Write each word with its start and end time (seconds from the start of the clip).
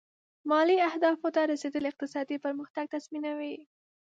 مالي 0.49 0.77
اهدافو 0.91 1.27
ته 1.35 1.41
رسېدل 1.51 1.83
اقتصادي 1.91 2.37
پرمختګ 2.45 2.85
تضمینوي. 2.93 3.55